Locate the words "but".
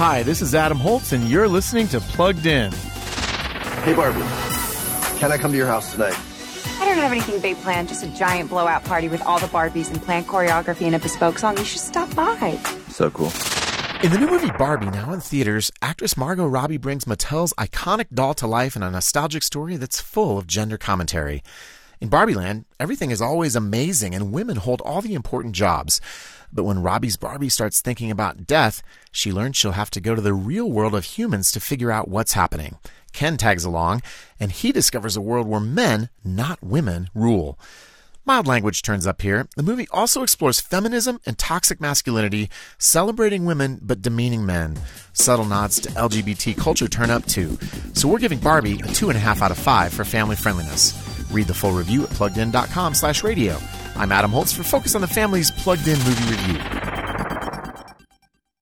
26.50-26.64, 43.82-44.00